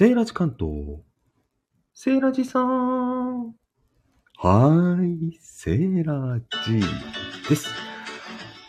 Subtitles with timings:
[0.00, 1.02] セーラジ関東。
[1.92, 3.48] セーラジさん。
[3.48, 6.80] はーい、セーラジ
[7.46, 7.68] です。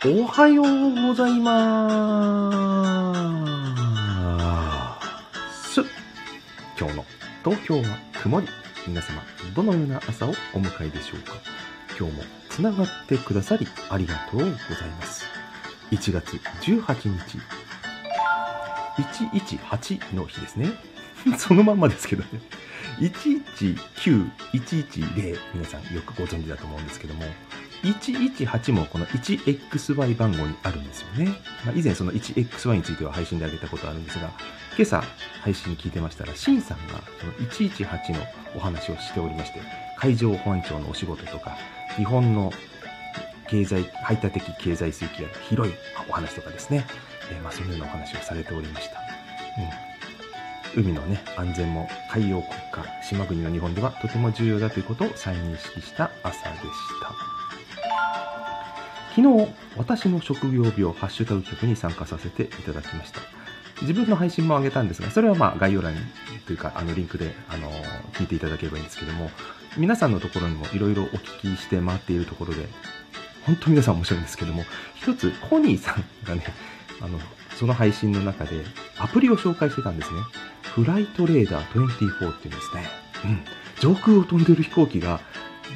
[0.04, 0.66] おはよう
[1.06, 5.80] ございまーす。
[6.78, 7.04] 今日の
[7.42, 7.84] 東京は
[8.22, 8.46] 曇り。
[8.86, 9.22] 皆様、
[9.56, 11.32] どのような朝をお迎えでしょうか
[11.98, 14.52] 今日もつながってくださりありがとうござい
[15.00, 15.24] ます。
[15.92, 17.38] 1月18日、
[18.98, 20.91] 118の日ですね。
[21.38, 22.28] そのまんまですけどね。
[23.00, 27.24] 119、110、皆さんよくご存知だと思うんですけども、
[27.82, 31.26] 118もこの 1XY 番号にあるんですよね。
[31.64, 34.30] まあ、以前その 1XY については配信であげたことあるんですが、
[34.76, 35.02] 今朝
[35.42, 38.20] 配信聞いてましたら、シンさんがその118の
[38.54, 39.60] お話をしておりまして、
[39.98, 41.56] 海上保安庁のお仕事とか、
[41.96, 42.52] 日本の
[43.48, 45.74] 経済、排他的経済水域が広い
[46.08, 46.86] お話とかですね、
[47.30, 48.98] えー、まあ、そのようなお話をされておりました。
[48.98, 49.91] うん
[50.74, 56.62] 海のね、安全も海洋国家、島国の日本ではとても重要だということを再認識した朝でし
[57.00, 57.32] た。
[59.14, 63.20] 昨日、私の職業病ハッシュタグ局に参加させていただきました。
[63.82, 66.00] 自分の配信も上げたんですが、それはまあ概要欄に
[66.46, 67.70] というか、あのリンクで、あの
[68.14, 69.30] 聞いていただければいいんですけども、
[69.76, 72.66] 皆さんのところにもいろいろお聞きして回っているところで、
[73.44, 76.44] 本当皆さん面白いんですけども、一つ、コニーさんがね、
[77.00, 77.18] あの、
[77.58, 78.64] その配信の中で
[78.98, 80.20] アプリを紹介してたんですね。
[80.74, 82.86] フライトレーダー24っていうんですね。
[83.24, 83.40] うん。
[83.80, 85.20] 上空を飛んでる飛行機が、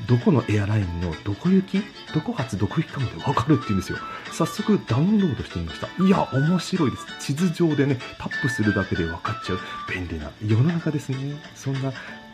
[0.07, 1.83] どこのエアラインのどこ行き
[2.15, 3.99] どこ発どこ行きかまでわかるって言うんですよ。
[4.33, 5.89] 早速ダウンロードしてみました。
[6.03, 7.07] いや、面白いです。
[7.21, 9.59] 地図上でね、タップするだけで分かっちゃう
[9.93, 11.19] 便利な世の中ですね。
[11.55, 11.93] そんな、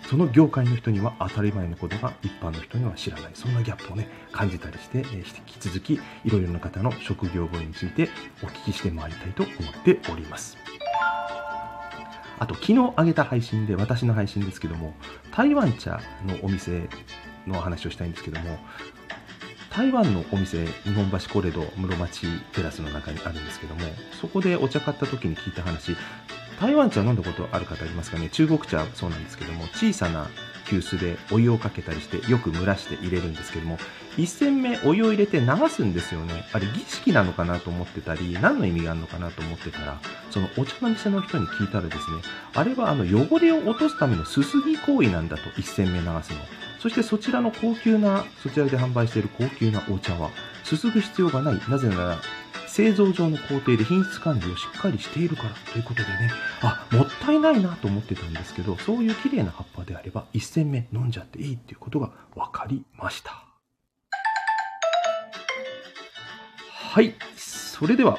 [0.08, 3.30] その業界の人には当たり前のことが一般の人には知らない。
[3.34, 8.08] そんなギャップをね、感じたりして、えー、引き続き、いろいろな方の職業語について
[8.42, 10.71] お聞きしてまいりたいと思っております。
[12.42, 14.94] あと、昨日上げた配信で、私の配信ですけども、
[15.30, 16.88] 台湾茶のお店
[17.46, 18.58] の話をしたいんですけども、
[19.70, 23.82] 台湾のお店、日本橋コレド室町テラスの中にあるんですけども、
[24.20, 25.96] そこでお茶買った時に聞いた話、
[26.60, 28.28] 台湾茶飲んだことある方いますかね？
[28.28, 30.28] 中国茶そうなんですけども、小さな
[30.72, 33.76] 急須でお湯をかけたりしてよく蒸らして入れるんですけども
[34.16, 36.46] 1煎目お湯を入れて流すんですよね。
[36.52, 40.00] あれ儀式なのかなと思ってたり何の意味があるのかなと思ってたら
[40.30, 42.04] そのお茶の店の人に聞いたらですね
[42.54, 46.38] あれはあの汚れを落とすためのすすぎ行為なんだと1煎目流すの。
[46.80, 50.30] そしてそちらの高級なそちらで販売している高級なお茶は
[50.64, 51.60] すすぐ必要がない。
[51.68, 52.18] なぜなら
[52.72, 56.30] 製造上の工程で品質管理をしっかりしているからということでね、
[56.62, 63.44] あ、もったいないなと思ってたんですけど、そういう綺麗な葉っぱであれば、1煎目飲んじゃっていいっていうことが分かりました。
[66.94, 67.14] はい。
[67.36, 68.16] それでは、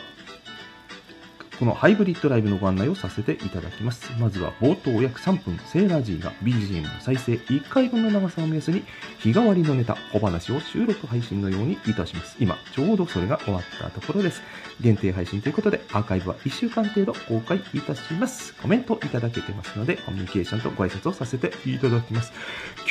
[1.63, 4.11] このハイブリッドライブのご案内をさせていただきます。
[4.19, 8.83] まずは冒頭約3分、セーラー G が BGM の再生1回分の長さを目安に、
[9.19, 12.35] 日替わりのネタ、小話を収録配信のようにいたします。
[12.37, 14.41] 今、ちょうどそれが終わったところです。
[14.81, 18.53] 限定配信ということで、アーカイブは1週間程度公開いたします。
[18.55, 22.33] コメントいただけてますので、コミュニケーションとご挨拶をさせていただきます。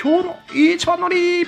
[0.02, 1.44] 今日の一番乗り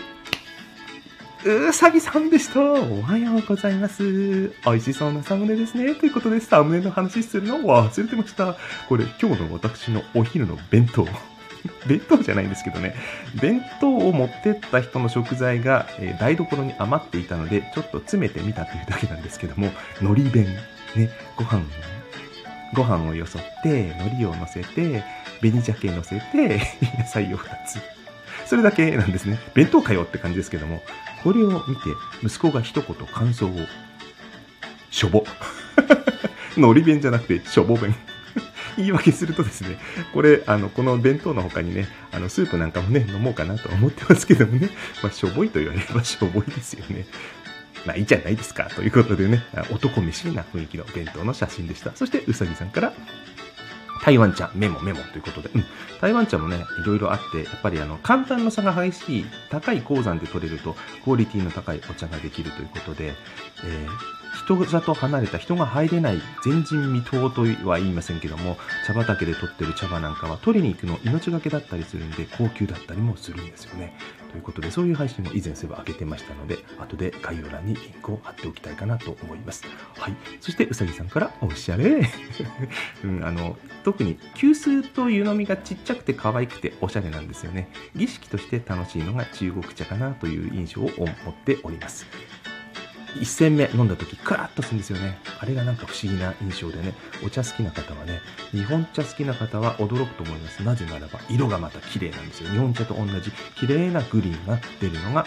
[1.46, 2.60] うさぎさんでした。
[2.62, 4.48] おはようございます。
[4.64, 5.94] 美味しそうなサムネですね。
[5.94, 8.56] ということで、サムネの話するの忘れてました。
[8.88, 11.06] これ、今日の私のお昼の弁当。
[11.86, 12.94] 弁当じゃないんですけどね。
[13.42, 20.46] 弁当を持ってった人の食材が、えー、台所に余っていたので、ちょっと詰めてみたというだけなんですけども、海苔弁。
[20.96, 21.62] ね、ご飯、
[22.72, 25.04] ご飯をよそって、海苔を乗せて、
[25.40, 26.62] 紅鮭乗せて、
[26.98, 27.80] 野菜を2つ。
[28.46, 29.38] それだけなんですね。
[29.54, 30.82] 弁当かよって感じですけども、
[31.24, 31.82] これを見て、
[32.22, 33.50] 息子が一言感想を。
[34.90, 35.24] しょぼ。
[36.58, 37.96] のり弁じゃなくて、しょぼ弁。
[38.76, 39.78] 言い訳するとですね、
[40.12, 44.68] これ、あの、この弁当の他にね、あの、スープなんかもね、飲もうかなと思ってますけどもね、
[45.02, 47.06] まあ、しょぼいと言われればしょぼいですよね。
[47.86, 48.64] まあいいじゃないですか。
[48.64, 51.92] ということでね、男飯な雰囲気の弁当の写真でした。
[51.94, 52.92] そして、うさぎさんから、
[54.04, 55.64] 台湾茶、メモメモということで、うん、
[55.98, 63.14] 台湾茶もね、いろいろあって、やっぱりあの、簡単の差が激しい、高い鉱山で取れると、クオリティの高いお茶ができるということで、
[63.64, 73.96] えー人里離れた人が入れない前人未到とは言いませんけども、茶畑で取ってる茶葉なんかは取りに行くの命がけだったりするんで、高級だったりもするんですよね。
[74.34, 79.62] ということで、そういう配信も以前すれば開けてましたので、後で概要欄にリンクを貼っておきたいかなと思います。
[79.96, 80.16] はい。
[80.40, 82.02] そして、うさぎさんから、おしゃれ、
[83.04, 87.68] うん、あの、特に、急須と湯飲みがちっちゃくて可愛くておしゃれなんですよね。
[87.94, 92.04] 儀式として楽しいのが中国茶かなという印象を持っております。
[93.14, 95.18] 1戦目飲んだ時クラッとするんですよね。
[95.40, 96.94] あれがなんか不思議な印象でね。
[97.24, 98.20] お茶好きな方はね
[98.52, 100.62] 日本茶好きな方は驚くと思います。
[100.62, 102.50] なぜならば色がまた綺麗なんですよ。
[102.50, 105.24] 日本茶と同じ綺麗なグリーンが出るのが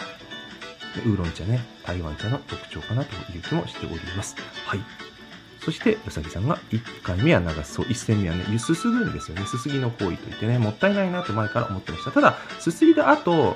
[1.04, 4.36] ウーロン茶ね台湾茶の特徴かなという気もしております。
[4.66, 5.07] はい。
[5.68, 7.74] そして、うさぎさんが1回目は流す。
[7.74, 9.44] そう、1戦目はね、ゆすすぐんですよね。
[9.44, 12.10] すすぎの行為といってね、もったいないなと前から思ってました。
[12.10, 13.54] ただ、すすぎだ後、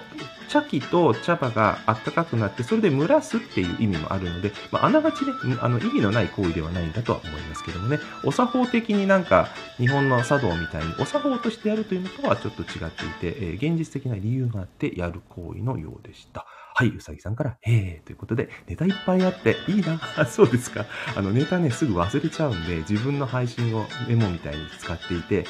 [0.51, 5.33] 茶器と茶葉があったかくなって、それで蒸らすっていう意味もあるので、まあ、あながちね、
[5.63, 9.49] あの意味のない行為ではないんだとは思いますけどもね、お作法的になんか
[9.79, 16.45] 日本の茶道みたいにお作法としてやるというのとはちょっと違っていて、えー、現実的な理由があってやる行為のようでした。
[16.75, 20.01] はい、うさぎさんから、へーということで、ネタいっぱいあって、いいな。
[20.27, 20.87] そうですか。
[21.15, 25.45] あの、ネタね、すぐ忘れちゃうんで、自分の配信をメモみたいに使っていて、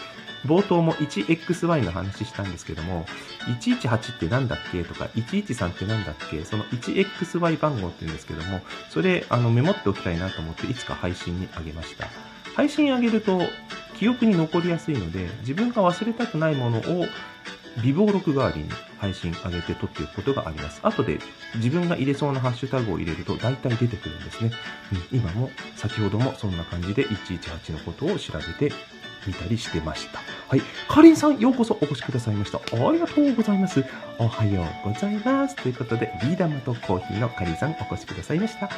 [0.45, 3.07] 冒頭も 1XY の話したんですけども、
[3.47, 4.83] 118ってなんだっけ？
[4.83, 6.45] とか、113ってなんだっけ？
[6.45, 8.61] その 1XY 番号って言うんですけども、
[8.91, 12.09] それ、あの、メモっておきたいなと思って、いつか配信にあげました。
[12.57, 13.43] 配信あげると、
[13.99, 17.07] 記憶に残りやすいので、自分が忘れたくないものを
[17.83, 20.81] 微暴録代わりに配信上げて撮っていくことがあります。
[20.83, 21.19] 後で
[21.57, 24.53] 自分が入れそうなハッシュタグを入れると大体出てくるんですね。
[25.13, 28.75] うん、今も先ほどもそんな感じで118のことを調べて
[29.27, 30.21] 見たりしてました。
[30.49, 30.63] はい。
[30.89, 32.59] かりんさん、ようこそお越しくださいました。
[32.59, 33.85] ありがとうございます。
[34.19, 35.57] おはようございます。
[35.57, 38.69] ということで、ビー玉とコーヒーのかりんさんお越しくださいました。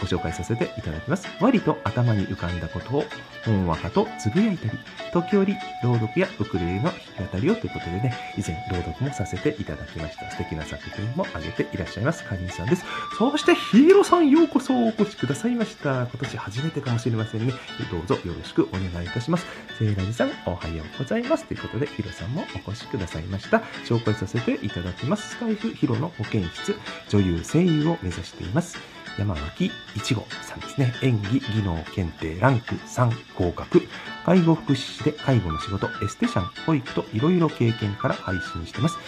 [0.00, 1.26] ご紹介させていただきます。
[1.40, 3.04] 割と頭に浮かんだことを、
[3.44, 4.78] ほんわかとつぶやいたり、
[5.12, 6.92] 時折、朗読やウクレレの弾
[7.28, 10.30] き語りをということでね、以前朗読もさせていただきました。
[10.30, 12.24] 素敵な作品も挙げていらっしゃいます。
[12.24, 12.84] かりんさんです。
[13.16, 16.02] そして、ヒーローさん、ようこそお越しくださいました。
[16.02, 17.52] 今年初めてかもしれませんね。
[17.90, 19.46] どうぞよろしくお願いいたします。
[19.78, 21.44] セーラジさん、おはようございます。
[21.44, 23.58] ということで、ヒロさんもお越しくださいました。
[23.84, 25.30] 紹介させていただきます。
[25.30, 26.76] スタイフヒロの保健室、
[27.08, 28.78] 女優声優を目指しています。
[29.18, 30.94] 山脇一護さんですね。
[31.02, 33.82] 演技技能検定ランク3合格。
[34.24, 38.98] 介護福祉士で介護の仕事、エステシャン、保育といろいろ経験から配信してます。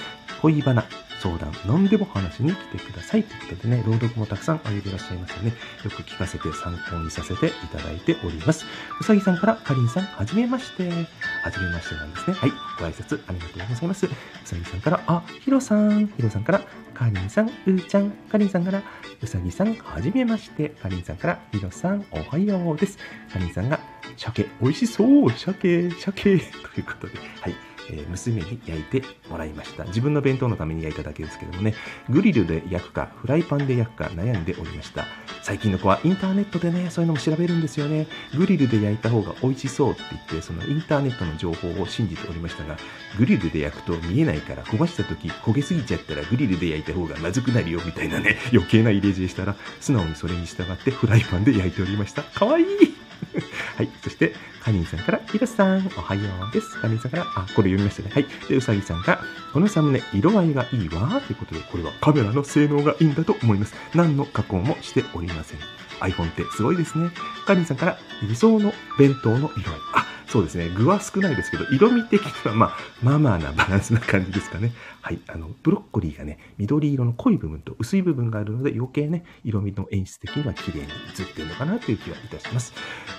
[0.40, 0.84] 恋バナ、
[1.20, 3.24] 相談、何でも話しに来てください。
[3.24, 5.52] ということでね、朗読もたくさんあげてらっしゃいますよね。
[5.84, 8.64] よく聞かせて参考にさせていただいております。
[8.98, 10.88] うさぎさんから、かりんさん、はじめまして。
[10.88, 12.36] はじめましてなんですね。
[12.36, 12.50] はい。
[12.78, 14.06] ご挨拶ありがとうございます。
[14.06, 14.08] う
[14.44, 16.06] さぎさんから、あ、ひろさん。
[16.06, 16.60] ひろさんから、
[16.94, 18.10] かりんさん、うーちゃん。
[18.10, 18.82] かりんさんから、
[19.20, 20.70] うさぎさん、はじめまして。
[20.70, 22.96] かりんさんから、ひろさん、おはようです。
[23.30, 23.78] かりんさんが、
[24.16, 25.30] 鮭、美味しそう。
[25.30, 26.38] 鮭、鮭。
[26.38, 27.69] ということで、はい。
[27.92, 29.84] え娘に焼いてもらいました。
[29.84, 31.74] 自分の弁当のために焼いただけですけどもね、
[32.08, 35.06] グリルで焼くか、フライパンで焼くか悩んでおりました。
[35.42, 38.06] 最近の子はインターネットでね、そういうのも調べるんですよね。
[38.36, 42.76] グリルで焼いた方が美味しそうって言って、そのインターネットの情報を信じておりましたが、
[43.18, 52.22] グリルで焼くと見えないから焦がした時焦げすぎちゃったらグリルで焼いた方がまずくなるよみたいなね、余計な入れ知恵したら、素直にそれに従ってフライパンで焼いておりました。
[52.22, 52.66] かわいい
[53.80, 53.88] はい。
[54.02, 56.78] そして、カニンさんから、ヒロさん、おはようです。
[56.82, 58.10] カニンさんから、あ、これ読みましたね。
[58.12, 58.26] はい。
[58.46, 59.20] で、うさぎさんから、
[59.54, 61.18] このサムネ、色合いがいいわ。
[61.26, 63.74] ということで、これはカメラの性能がいいんだと思います。
[63.94, 65.58] 何の加工もしておりません。
[66.00, 67.08] iPhone ってすごいですね。
[67.46, 69.78] カニンさんから、理想の弁当の色合い。
[69.94, 70.68] あ、そうですね。
[70.68, 74.72] 具は少ないですけど、色味的にはまあ、まあまあなバランスな感じですかね。
[75.00, 75.18] はい。
[75.26, 82.72] あの、ブロッコリーがね、緑色の濃い部分と薄い部分があるので、余計ね、色味の演出的には綺麗に映ってるのかなという気がいたします。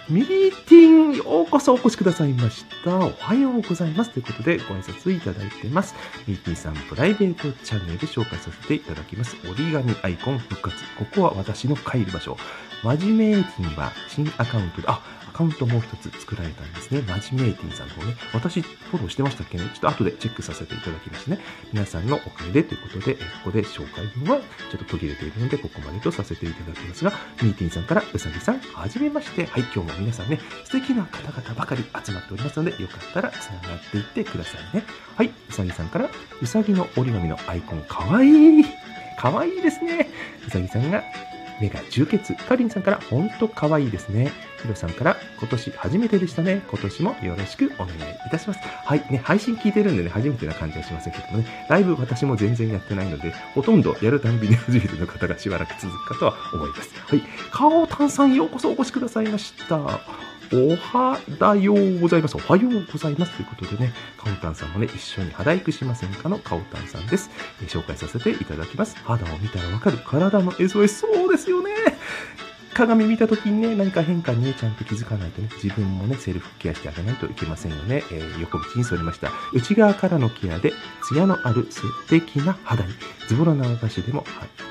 [0.09, 2.95] ミーティン、ようこそお越しくださいました。
[2.95, 4.11] おはようございます。
[4.11, 5.93] ということで、ご挨拶いただいてます。
[6.27, 9.35] ミーティンさんプライベートチャンネルで紹介させていただきます。
[9.43, 10.77] 折り紙アイコン復活。
[10.97, 12.37] ここは私の帰る場所。
[12.83, 15.03] 真面目ティンは新アカウントで、あ、
[15.41, 17.01] カウントもう一つ作られたんですね。
[17.07, 18.13] マジメイティンさんの方ね。
[18.31, 19.63] 私、フォローしてましたっけね？
[19.73, 21.39] ちょっと後でチェックさせていただきましてね。
[21.73, 29.47] 皆さんのおかげでということで、ここで紹介文はちょっと途切れているので、ここまでとさせていただきますが、ミーティンさんからうさぎさん、はじめまして。
[29.47, 34.83] はい、今日も皆さんね、素敵な方々ばかり集まっておりますので、よかったら繋がっていってくださいね。
[35.15, 38.65] はい、うさぎさんから、うさぎの折り紙のアイコン、かわいい。
[39.17, 40.07] かわいいですね。
[40.45, 41.03] うさぎさんが
[41.59, 42.35] 目が充血。
[42.35, 44.31] かりんさんから、ほんと可愛いですね。
[44.61, 46.61] ひろさんから、今年初めてでしたね。
[46.69, 48.59] 今年もよろしくお願いいたします。
[48.61, 49.05] はい。
[49.09, 56.93] ね、配信聞いてるんでね、初めてな感じはしませんけどもね、ライブ私も全然やってないので、ほとんどやるたんびに初めての方がしばらく続くかとは思います。
[57.07, 57.23] はい。
[57.51, 60.01] 顔炭酸ようこそお越しくださいました。
[60.53, 62.35] おはだようございます。
[62.35, 63.37] おはようございます。
[63.37, 67.29] ということでね、カオタンさんもね、一緒に肌育しませんかのカオタンさんです。
[67.63, 68.97] え紹介させていただきます。
[69.05, 70.87] 肌を見たらわかる体の SOS。
[70.89, 71.71] そうですよね。
[72.73, 78.03] 鏡見た時にね、何か変化にね、ちゃんと気づかないとね、自分もね、セルフケアしてあげないといけませんよね。
[78.11, 79.31] えー、横道に沿りました。
[79.53, 80.73] 内側からのケアで、
[81.03, 82.93] ツヤのある素敵な肌に、
[83.27, 84.25] ズボラな私でも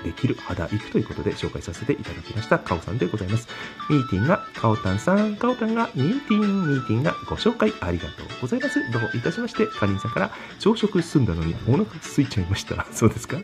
[0.04, 3.48] できる肌育ということで紹介させていただきました、カオさんでございます。
[3.88, 8.80] ミーティンが、カオタンさん、カオタンがミーティン、ミーティンがご紹介ありがとうございます。
[8.92, 12.86] どういたしまして、かりんさんから朝食済んだのにお腹空いちゃいました。
[12.92, 13.38] そうですか？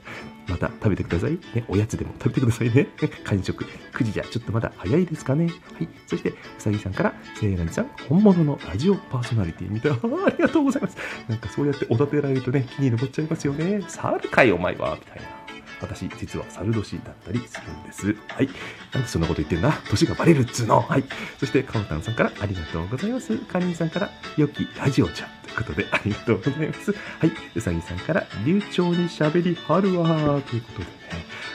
[0.48, 1.32] また食べてください。
[1.54, 2.86] ね、おやつでも食べてくださいね。
[3.24, 3.64] 完食。
[3.64, 5.46] 9時じゃちょっとまだ早いですかね。
[5.46, 5.50] は
[5.82, 5.88] い。
[6.06, 9.98] そして、うさぎさんから、せいらんさん、本物のラジオパーソナリティみたいな。
[10.26, 10.96] ありがとうございます。
[11.28, 13.82] なんかそうやっておだてられるとね、気に登っちゃいますよね。
[13.88, 15.36] 猿かいお前は、みたいな。
[15.80, 18.16] 私、実は猿年だったりするんです。
[18.28, 18.48] はい。
[18.92, 20.80] なんでそんなこと言ってんだ年がバレるっつうの。
[20.80, 21.04] はい。
[21.38, 23.36] そして、かおたんさんからありがとうございます。
[23.36, 25.28] かりんさんから、良きラジオちゃん。
[25.42, 26.92] ということで、ありがとうございます。
[26.92, 27.32] はい。
[27.54, 30.90] うさぎさんから、流暢に喋りはるわということでね。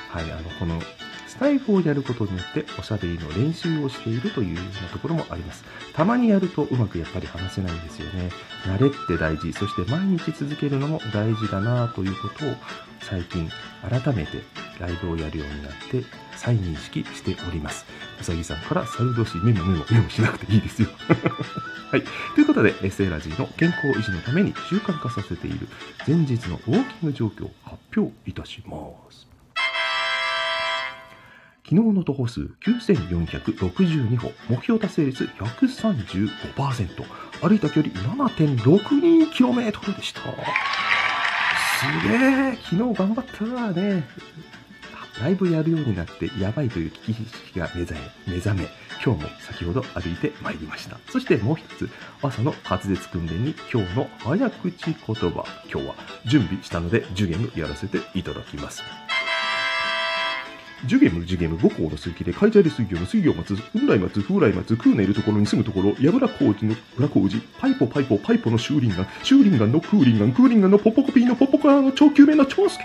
[0.09, 0.31] はい。
[0.31, 0.81] あの、この、
[1.31, 5.63] スタイフをやることによっておしゃべりの練習をしているというようなところもあります。
[5.93, 8.29] たまにやるとうまくやっぱり話せないんですよね。
[8.65, 12.53] 慣れって大事、そして毎日続けるのも大事だなということを
[12.99, 13.49] 最近
[13.81, 14.39] 改めて
[14.77, 16.03] ライブをやるようになって
[16.35, 17.85] 再認識しております。
[18.19, 20.89] うさぎさんから猿年メモメモメモしなくていいですよ。
[21.91, 22.03] はい。
[22.35, 25.69] ということで、エセラジーの健康維持のために習慣化させている
[26.05, 28.75] 前日のウォーキング状況を発表いたしま
[29.09, 29.30] す。
[31.71, 36.27] 昨日の徒歩数9462歩、目標達成率135%、
[37.41, 37.93] 歩いた距離
[38.27, 40.19] 7.62km でした。
[40.19, 40.25] す
[42.09, 44.03] げえ昨日頑張ったわね。
[45.21, 47.93] ライブやるようになってやばいという危機意識が目覚
[48.27, 48.67] め、目覚め、
[49.05, 50.99] 今日も先ほど歩いてまいりました。
[51.09, 51.89] そしてもう一つ、
[52.21, 54.95] 朝の滑舌訓練に今日の早口言
[55.31, 58.83] 葉、今日は準備したので、ジュゲムやらせていただきます。
[60.85, 72.83] ジュゲム、ジュゲム、五校の数奇で、海砂で水魚の水魚松、雲来松、風来松、空のいるところに住むところ、矢倉工事の裏工事、パイポパイポパイポのシューリンガン、シューリンガンのクーリンガン、クーリンガンのポポコピーのポポカーの超級名の超助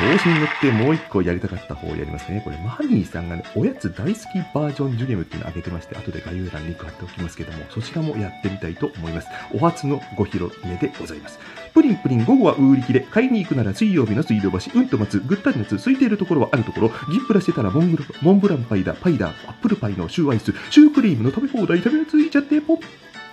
[0.00, 2.40] 調子に乗ってもう一個やりたかった方をやりますね。
[2.42, 9.28] これ、マニーさんがね、おやつ大好きバージョンジュゲムっていうのを挙げてまして、後で概要欄にリンク貼っておきますけども、そちらもやってみたいと思います。
[9.52, 11.38] お初のご披露目でございます。
[11.72, 22.78] プリンプリン午後は売り切れ、買いに行くなら水曜日の水道橋、うんと待つ、ぐったり夏、空いているところはあるところ、銀プラしてたらモンブラモンブランパイだ、パイだ、アップルパイのシューアイス、シュークリームの食べ放題、食べついちゃって、ポッ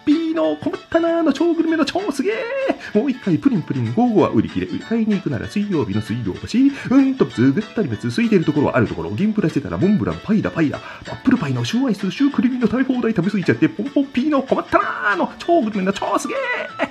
[0.06, 10.80] ピーの困ったなーの超グルメの超すげーもう一回プリンプリン午後は売り切れ、買いに行くなら水曜日の水道橋、うんとつぐったり別、空いているところはあるところ、銀プラしてたらモンブラン、パイだパイだ、ア
[11.12, 16.87] ップルパイのシューアイス、シュークリームの食べ放題食べ過ぎちゃって、ポンポンピーの困ったなーの超グルメの超すげー。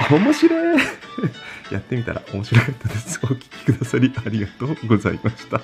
[0.10, 0.78] 面白い
[1.70, 3.20] やってみたら面白かったです。
[3.24, 5.58] お聞きくださりありがとうございました。
[5.58, 5.62] は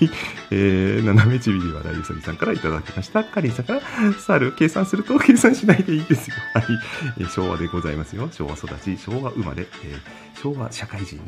[0.00, 0.10] い。
[0.50, 3.24] えー、斜めちびりはらゆさぎさんからいただきました。
[3.24, 3.80] かりんさんから、
[4.20, 6.36] 猿、計算すると計算しないでいいですよ。
[6.54, 6.64] はい。
[7.18, 8.28] えー、昭和でございますよ。
[8.32, 11.20] 昭和育ち、昭和生まれ、えー、昭和社会人、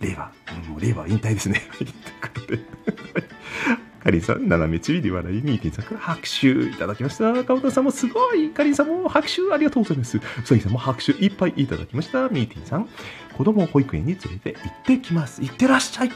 [0.00, 0.30] 令和、
[0.68, 1.66] もう令和引退ですね。
[1.70, 1.78] はい。
[1.78, 3.85] ということで。
[4.06, 7.42] かりんさん、斜めちびり笑い、ミーティンさんから拍手いただきました。
[7.42, 8.50] かおたさんもすごい。
[8.50, 10.18] かりんさんも拍手ありがとうございます。
[10.18, 12.28] うさぎさんも拍手いっぱいいただきました。
[12.28, 12.88] ミーティンさん、
[13.36, 15.42] 子供を保育園に連れて行ってきます。
[15.42, 16.12] 行ってらっしゃい。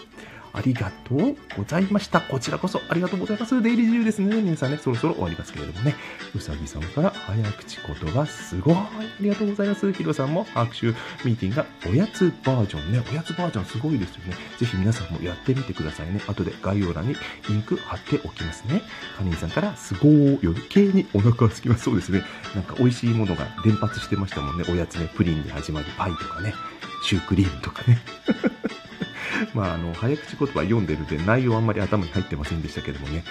[0.53, 2.21] ありがとうございました。
[2.21, 3.63] こちらこそありがとうございます。
[3.63, 4.41] デイリー自由ですね。
[4.41, 5.95] 皆さんね、そろそろ終わりますけれどもね。
[6.35, 8.75] うさぎさんから早口言葉すごい。
[8.75, 8.89] あ
[9.21, 9.93] りがとうございます。
[9.93, 13.03] ひろさんも拍手ミーティングがおやつバージョンね。
[13.11, 14.35] おやつバージョンすごいですよね。
[14.59, 16.21] ぜひ皆さんもやってみてくださいね。
[16.27, 17.17] 後で概要欄に
[17.49, 18.81] リンク貼っておきますね。
[19.17, 21.85] かりんさんからすごい余計にお腹がすきます。
[21.85, 22.23] そうですね。
[22.55, 24.65] なんか美味しいものが連発してましたもんね。
[24.69, 25.11] おやつね。
[25.15, 26.55] プリンに始まるパイとかね。
[27.03, 27.99] シュークリームとかね。
[29.55, 33.25] まあ、あの、早口言葉読んでるで内容あんまり頭に入ってませんでしたけどもね。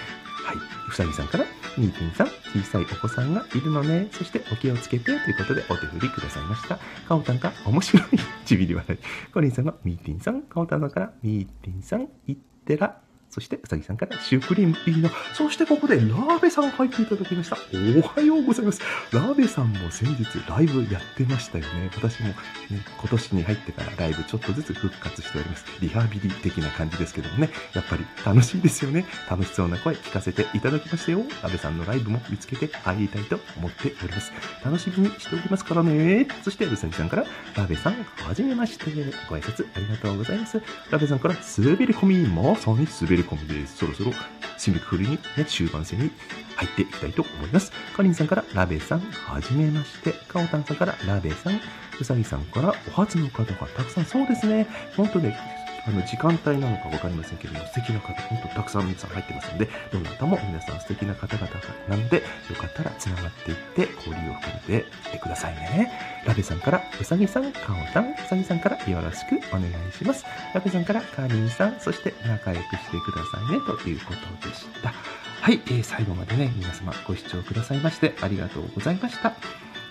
[0.46, 0.58] はい。
[0.88, 1.46] ふさぎさんから、
[1.78, 4.08] ミーティンさん、小さいお子さんがいるのね。
[4.12, 6.80] そしてお気をつけてということでお手振りくださいました。
[7.08, 8.04] かおたんか面白い。
[8.46, 9.32] ちびり笑い。
[9.32, 12.36] コリンさんがミーティンさん、かおたんからミーティンさん、いっ
[12.66, 12.98] てら
[13.30, 15.10] そして、うさぎさんからシュークリームいいな。
[15.34, 17.58] そしてここでラーベさん入っていただきました。
[17.74, 18.82] おはようございます。
[19.12, 21.92] ラーベさんも先日ライブやってましたよね。
[21.96, 22.36] 私もね、
[22.70, 25.66] 今年に入ってからライブちょっとずつ復活しております。
[25.80, 27.50] リハビリ的な感じですけどもね。
[27.74, 29.06] やっぱり楽しいですよね。
[29.30, 31.20] 楽しそうな声聞かせていただきましたよ。
[31.44, 34.32] ラーベさんのライブも見つけて入りたいと思っております。
[34.66, 36.28] 楽しみにしておりますからね。
[36.44, 37.24] そして、うさぎさんから、
[37.56, 38.90] ラーベさん、はじめまして。
[39.30, 40.62] ご挨拶ありがとうございます。
[40.90, 43.78] ラーベさんから、滑り込み、まさに滑りり込みです。
[43.78, 44.12] そろそろ
[44.58, 46.12] 締めくくりに、ね、終盤戦に
[46.56, 47.72] 入っていきたいと思います。
[47.96, 50.12] かりんさんからラベさん、はじめまして。
[50.28, 51.60] かおたんさんからラベさん、
[52.00, 54.68] うさぎさんからお初の方がたくさん、そうですね。
[54.96, 55.38] 本当ね、
[55.86, 61.50] あの時間帯なのか分かりませんけども、素敵な方、本当たくさん皆さん入ってますので、どなたも皆さん素敵な方々
[61.88, 62.24] なので、よ
[62.58, 65.92] かったら繋がっていって、交流を深めていってくださいね。
[66.26, 70.26] ラベさんから、うさぎさん、かおたん、うさぎさんからよろしくお願いします。
[70.54, 74.94] ラベさんから、かりんさん、そして仲良くしてくださいね、ということでした。
[75.42, 79.34] はい、えー最後までね、皆様ご視聴くださいましてありがとうございました。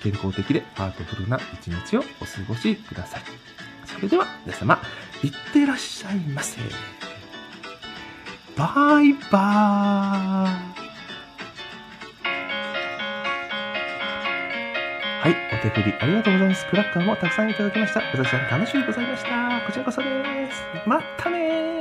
[0.02, 3.22] 健康的でハートフルな一日をお過ごしください。
[3.86, 4.80] それでは皆様、
[5.22, 6.60] いってらっしゃいませ。
[8.56, 10.78] バイバーイ。
[15.20, 16.66] はい、お手振りありがとうございます。
[16.66, 18.00] クラッカーもたくさんいただきました。
[18.00, 19.60] 私は楽しゅうございました。
[19.66, 20.62] こちらこそです。
[20.86, 21.77] またねー。